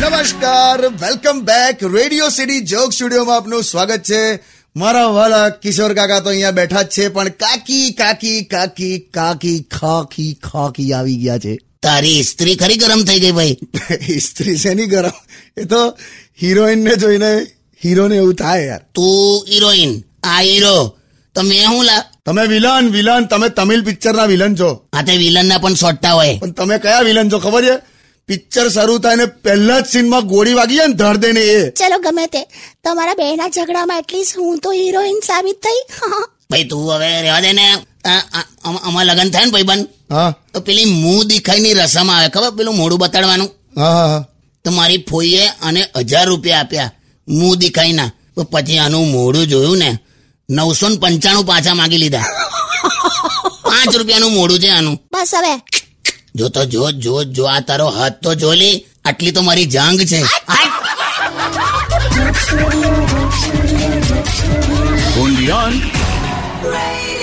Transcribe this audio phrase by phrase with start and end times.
[0.00, 4.38] નમસ્કાર welcome back radio city joke સ્ટુડિયોમાં આપનું સ્વાગત છે.
[4.76, 10.38] મારા વાલા કિશોર કાકા તો અહીંયા બેઠા જ છે પણ કાકી કાકી કાકી કાકી ખાકી
[10.42, 11.58] ખાકી આવી ગયા છે.
[11.82, 13.56] તારી સ્ત્રી ખરી ગરમ થઈ ગઈ ભાઈ?
[14.18, 15.10] સ્ત્રી શેની ગરમ?
[15.56, 15.98] એ તો
[16.42, 17.46] હિરોઈન ને જોઈને
[17.84, 18.80] હીરોને એવું થાય યાર.
[18.94, 20.96] તું હિરોઈન આ હીરો
[21.34, 24.70] તો મેં હું લા તમે વિલન વિલન તમે તમિલ પિક્ચરના વિલન છો.
[24.94, 26.34] હા તે વિલન ના પણ સોટતા હોય.
[26.42, 27.74] પણ તમે કયા વિલન છો ખબર છે?
[28.28, 31.60] પિક્ચર શરૂ થાય ને પહેલા જ સીનમાં ગોળી વાગી જાય ને ધડ દે ને એ.
[31.80, 32.42] ચલો ગમે તે.
[32.84, 35.80] તમારા બેના ઝઘડામાં એટલીસ્ટ હું તો હિરોઈન સાબિત થઈ.
[36.50, 37.66] ભાઈ તું હવે રહેવા દે ને.
[38.88, 39.86] અમારા લગન થાય ને ભાઈબંધ?
[40.14, 40.30] હા.
[40.52, 42.28] તો પેલી મું દેખાઈની રસમ આવે.
[42.34, 42.50] ખબર?
[42.58, 43.50] પેલું મોડું બતાડવાનું.
[43.80, 44.22] હા હા હા.
[44.64, 45.80] તો મારી ફોઈએ અને
[46.10, 46.90] હજાર રૂપિયા આપ્યા
[47.28, 49.90] મું દેખાઈના તો પછી આનું મોડું જોયું ને.
[50.50, 52.24] નવસો ને પંચાણું પાછા માંગી લીધા.
[53.62, 54.98] પાંચ રૂપિયાનું મોડું છે આનું.
[55.12, 55.60] બસ હવે.
[56.34, 58.86] જો તો જો જો જો આ તારો હાથ તો જોલી.
[59.04, 60.20] આટલી તો મારી જાંગ છે!
[65.16, 67.13] Radio